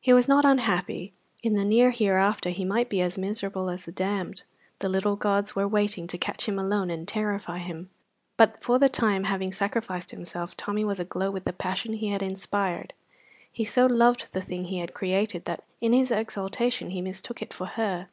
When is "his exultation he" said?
15.92-17.02